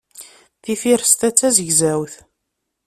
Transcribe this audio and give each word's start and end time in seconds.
Tifirest-a 0.63 1.27
d 1.31 1.33
tazegzawt. 1.37 2.13